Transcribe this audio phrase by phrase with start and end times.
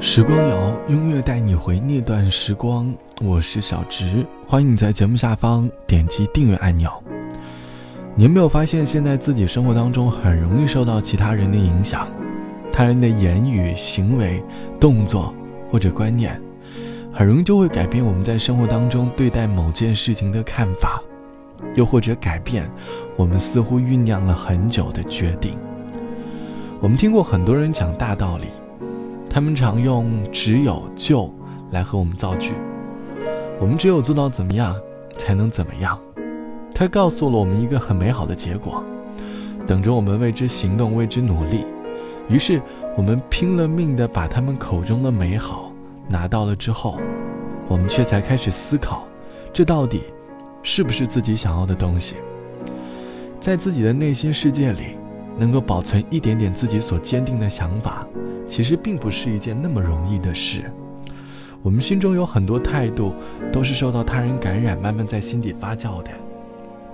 [0.00, 2.92] 时光谣，音乐带你回那段时光。
[3.22, 6.90] 我是小直，欢迎你在节目下方点击订阅按钮。
[8.16, 12.08] 你有没有发现，现在自己生活当中很容易受到其他人的影响，
[12.72, 14.42] 他人的言语、行为、
[14.80, 15.32] 动作
[15.70, 16.38] 或者观念，
[17.12, 21.00] 很容易就会改变我们在生活当中对待某件事情的看法，
[21.76, 22.68] 又或者改变
[23.16, 25.56] 我们似乎酝酿了很久的决定。
[26.80, 28.48] 我们听过很多人讲大道理。
[29.34, 31.28] 他们常用“只有就”
[31.72, 32.52] 来和我们造句，
[33.60, 34.76] 我们只有做到怎么样，
[35.18, 35.98] 才能怎么样。
[36.72, 38.80] 他告诉了我们一个很美好的结果，
[39.66, 41.66] 等着我们为之行动，为之努力。
[42.28, 42.62] 于是
[42.96, 45.72] 我们拼了命的把他们口中的美好
[46.08, 46.96] 拿到了之后，
[47.66, 49.04] 我们却才开始思考，
[49.52, 50.04] 这到底
[50.62, 52.14] 是不是自己想要的东西？
[53.40, 54.96] 在自己的内心世界里，
[55.36, 58.06] 能够保存一点点自己所坚定的想法。
[58.46, 60.70] 其实并不是一件那么容易的事。
[61.62, 63.14] 我们心中有很多态度，
[63.50, 66.10] 都是受到他人感染，慢慢在心底发酵的。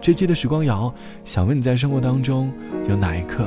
[0.00, 2.52] 这期的时光谣，想问你在生活当中
[2.88, 3.44] 有哪一刻，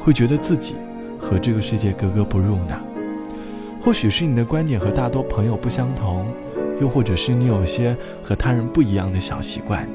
[0.00, 0.74] 会觉得自己
[1.18, 2.80] 和这个世界格格不入呢？
[3.80, 6.26] 或许是你的观点和大多朋友不相同，
[6.80, 9.86] 又或者是你有些和他人不一样的小习惯。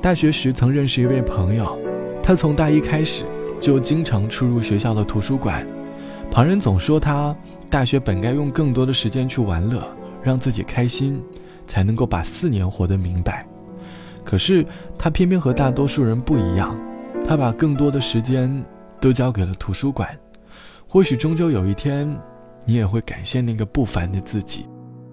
[0.00, 1.78] 大学时曾认识一位朋友，
[2.22, 3.24] 他从大一开始
[3.58, 5.66] 就经常出入学校的图书馆。
[6.32, 7.36] 旁人总说他
[7.68, 9.86] 大学本该用更多的时间去玩乐，
[10.22, 11.22] 让自己开心，
[11.66, 13.46] 才能够把四年活得明白。
[14.24, 14.64] 可是
[14.98, 16.74] 他偏偏和大多数人不一样，
[17.28, 18.64] 他把更多的时间
[18.98, 20.08] 都交给了图书馆。
[20.88, 22.08] 或许终究有一天，
[22.64, 24.66] 你也会感谢那个不凡的自己。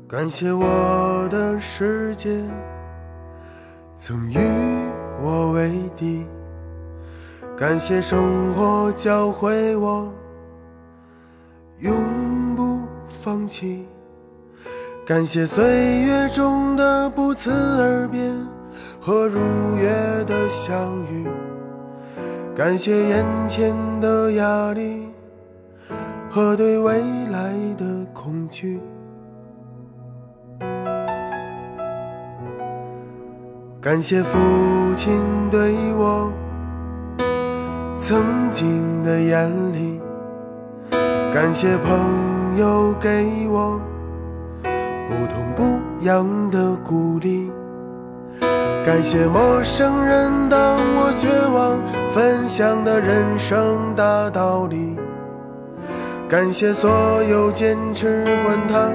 [0.07, 2.29] 感谢我的世界
[3.97, 4.37] 曾与
[5.21, 6.25] 我为敌，
[7.57, 10.09] 感谢生活教会我。
[11.81, 13.85] 永不放弃，
[15.05, 18.19] 感谢岁月中的不辞而别
[18.99, 19.39] 和如
[19.77, 19.87] 约
[20.25, 21.25] 的相遇，
[22.53, 25.07] 感谢眼前的压力
[26.29, 27.01] 和对未
[27.31, 28.81] 来的恐惧，
[33.79, 34.37] 感谢父
[34.97, 35.17] 亲
[35.49, 36.29] 对我
[37.95, 39.88] 曾经的严厉。
[41.31, 43.79] 感谢朋友给我
[45.07, 47.51] 不痛不痒的鼓励，
[48.83, 50.59] 感谢陌生人当
[50.97, 51.77] 我绝望
[52.13, 54.97] 分享的人生大道理，
[56.27, 56.89] 感谢所
[57.23, 58.89] 有坚持管它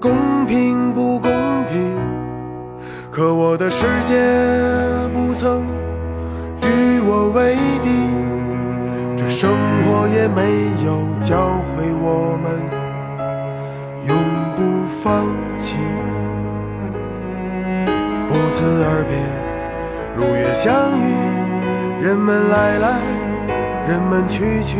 [0.00, 1.30] 公平不公
[1.70, 1.96] 平，
[3.12, 4.14] 可我的世界
[5.14, 5.64] 不曾
[6.62, 8.33] 与我为敌。
[9.96, 10.42] 我也没
[10.84, 12.46] 有教会我们
[14.04, 14.12] 永
[14.56, 14.58] 不
[15.00, 15.24] 放
[15.60, 15.76] 弃，
[18.26, 19.14] 不辞而别，
[20.16, 21.02] 如约相遇。
[22.02, 22.98] 人们来来，
[23.88, 24.76] 人们去去，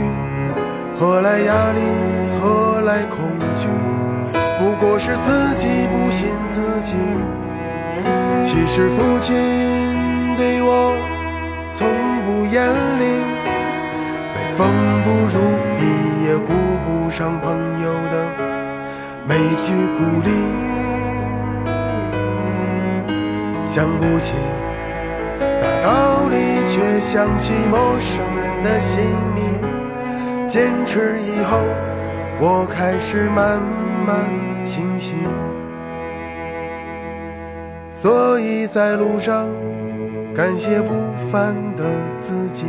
[0.98, 1.80] 何来压力？
[2.40, 3.68] 何来恐惧？
[4.58, 6.92] 不过是自己不信自己。
[8.42, 10.92] 其实父亲对我
[11.70, 11.86] 从
[12.24, 13.02] 不严厉。
[14.34, 14.66] 被风，
[17.24, 18.26] 上朋友的
[19.26, 20.30] 每句鼓励。
[23.64, 24.34] 想不起
[25.40, 26.36] 大道理，
[26.68, 29.00] 却想起陌生人的姓
[29.34, 30.46] 名。
[30.46, 31.56] 坚持以后，
[32.38, 33.58] 我开始慢
[34.06, 35.14] 慢清醒。
[37.90, 39.46] 所以在路上，
[40.34, 40.92] 感谢不
[41.32, 41.84] 凡的
[42.18, 42.66] 自己。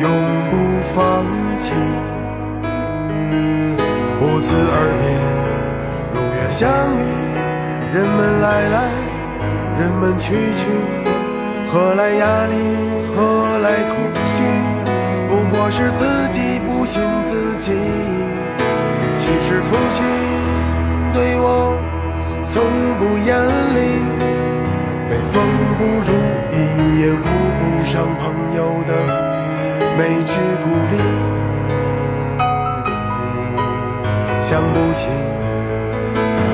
[0.00, 0.06] 永
[0.50, 0.52] 不
[0.94, 0.96] 放
[1.56, 1.64] 弃。
[4.18, 5.02] 不辞而别，
[6.12, 7.00] 如约相遇，
[7.92, 8.76] 人们来来，
[9.78, 10.60] 人们去去，
[11.66, 12.54] 何来压力？
[13.14, 13.16] 何
[13.58, 13.96] 来恐
[14.34, 14.38] 惧？
[15.28, 16.00] 不过是自
[16.32, 16.36] 己
[16.66, 17.66] 不信自己。
[19.16, 19.98] 其实父亲
[21.12, 21.46] 对我
[22.44, 22.54] 从
[22.98, 23.28] 不严
[23.74, 23.78] 厉，
[25.08, 25.34] 每逢
[25.76, 26.08] 不如
[26.52, 26.54] 意
[27.00, 27.47] 也顾不上朋友的
[29.98, 30.96] 每句鼓励，
[34.40, 35.08] 想不起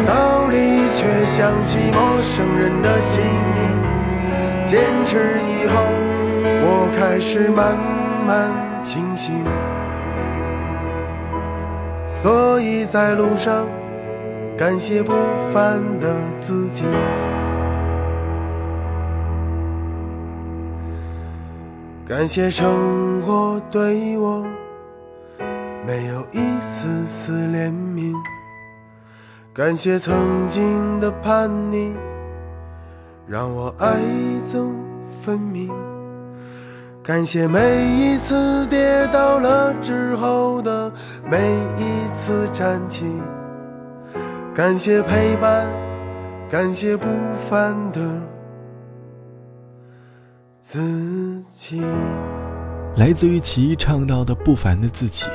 [0.06, 3.20] 道理，却想起陌生人的姓
[3.54, 3.60] 名。
[4.64, 5.74] 坚持以后，
[6.62, 7.76] 我开始慢
[8.26, 8.50] 慢
[8.82, 9.34] 清醒，
[12.06, 13.66] 所以在路上。
[14.56, 15.12] 感谢不
[15.52, 16.84] 凡的自己，
[22.06, 24.44] 感谢生活对我
[25.86, 28.12] 没有一丝丝怜悯，
[29.54, 31.94] 感谢曾经的叛逆，
[33.26, 33.96] 让我爱
[34.44, 34.68] 憎
[35.22, 35.72] 分明，
[37.02, 40.92] 感谢每一次跌倒了之后的
[41.30, 41.38] 每
[41.78, 43.22] 一次站起。
[44.54, 45.66] 感谢陪伴，
[46.50, 47.06] 感谢不
[47.48, 47.98] 凡的
[50.66, 50.80] 自
[51.50, 51.82] 己。
[52.96, 55.26] 来自于其一唱到的不凡的自己，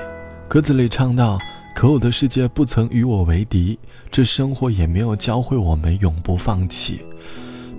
[0.47, 1.37] 歌词里唱到
[1.75, 3.77] ：“可我的世界不曾与我为敌，
[4.09, 7.01] 这生活也没有教会我们永不放弃。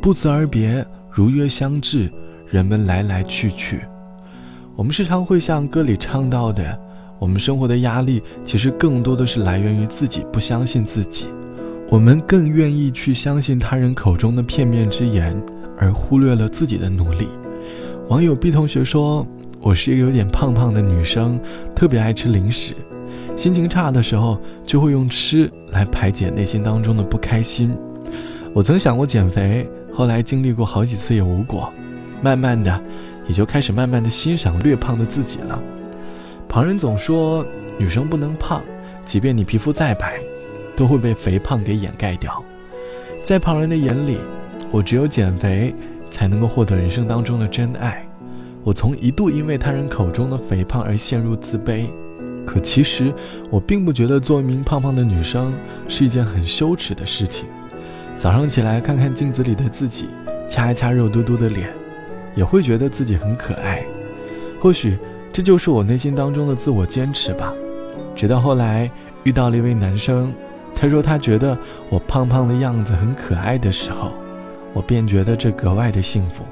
[0.01, 2.09] 不辞而别，如约相至，
[2.47, 3.81] 人们来来去去。”
[4.77, 6.81] 我们时常会像歌里唱到的。
[7.19, 11.27] 我们生活的压力，其实更多的是来源于自己不相信自己。
[11.89, 15.37] 我们更愿意去相信他人口中的片面之言，
[15.77, 17.27] 而忽略了自己的努力。
[18.11, 19.25] 网友 B 同学说
[19.63, 21.41] ：“我是一个有点胖胖的女生，
[21.77, 22.75] 特别爱吃零食。
[23.37, 24.37] 心情差的时候，
[24.67, 27.73] 就会用吃来排解内心当中的不开心。
[28.53, 31.73] 我曾想过减肥，后来经历过好几次也无果。
[32.21, 32.83] 慢慢的，
[33.29, 35.57] 也就开始慢慢的欣赏略胖的自己了。”
[36.51, 37.47] 旁人总说
[37.79, 38.61] 女生不能胖，
[39.05, 40.19] 即便你皮肤再白，
[40.75, 42.43] 都会被肥胖给掩盖掉。
[43.23, 44.19] 在旁人的眼里，
[44.73, 45.73] 我只有减肥
[46.11, 48.07] 才能够获得人生当中的真爱。
[48.65, 51.87] 我从一度因为他人口中的肥胖而陷入自卑，
[52.45, 53.13] 可其实
[53.49, 55.55] 我并不觉得做一名胖胖的女生
[55.89, 57.47] 是一件很羞耻的事情。
[58.17, 60.09] 早上起来看看镜子里的自己，
[60.49, 61.69] 掐一掐肉嘟嘟的脸，
[62.35, 63.85] 也会觉得自己很可爱。
[64.61, 64.99] 或许。
[65.33, 67.55] 这就是我内心当中的自我坚持吧。
[68.17, 68.91] 直到后来
[69.23, 70.35] 遇到了一位男生，
[70.75, 71.57] 他说他觉得
[71.89, 74.11] 我胖胖的样子很可爱的时候，
[74.73, 76.45] 我便觉得这格外的幸福。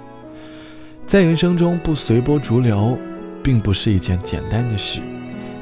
[1.07, 2.99] 在人生中不随波逐流，
[3.43, 5.01] 并不是一件简单的事。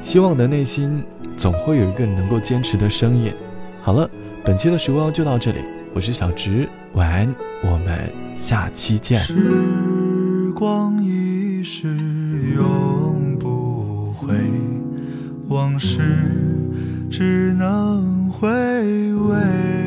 [0.01, 1.03] 希望我的内心
[1.35, 3.33] 总会有一个能够坚持的声音。
[3.81, 4.09] 好了，
[4.43, 5.59] 本期的时光就到这里，
[5.93, 9.19] 我是小直，晚安，我们下期见。
[9.19, 11.87] 时光一逝
[12.55, 13.67] 永不。
[14.19, 14.33] 回
[15.47, 15.99] 往事，
[17.09, 19.86] 只能回味。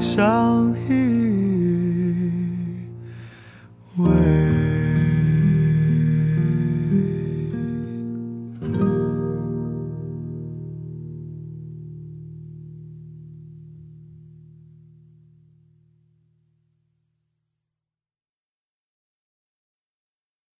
[0.00, 1.27] 相遇。